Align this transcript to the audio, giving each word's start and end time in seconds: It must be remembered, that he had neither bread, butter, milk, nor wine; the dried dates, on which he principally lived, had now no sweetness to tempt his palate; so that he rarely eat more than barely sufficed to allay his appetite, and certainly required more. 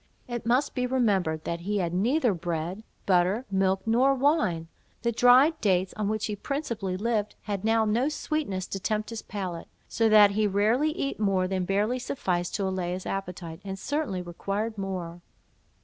It 0.27 0.47
must 0.47 0.73
be 0.73 0.87
remembered, 0.87 1.43
that 1.43 1.59
he 1.59 1.77
had 1.77 1.93
neither 1.93 2.33
bread, 2.33 2.83
butter, 3.05 3.45
milk, 3.51 3.81
nor 3.85 4.15
wine; 4.15 4.67
the 5.03 5.11
dried 5.11 5.61
dates, 5.61 5.93
on 5.93 6.09
which 6.09 6.25
he 6.25 6.35
principally 6.35 6.97
lived, 6.97 7.35
had 7.43 7.63
now 7.63 7.85
no 7.85 8.09
sweetness 8.09 8.65
to 8.69 8.79
tempt 8.79 9.11
his 9.11 9.21
palate; 9.21 9.67
so 9.87 10.09
that 10.09 10.31
he 10.31 10.47
rarely 10.47 10.89
eat 10.89 11.19
more 11.19 11.47
than 11.47 11.65
barely 11.65 11.99
sufficed 11.99 12.55
to 12.55 12.63
allay 12.67 12.93
his 12.93 13.05
appetite, 13.05 13.61
and 13.63 13.77
certainly 13.77 14.23
required 14.23 14.75
more. 14.75 15.21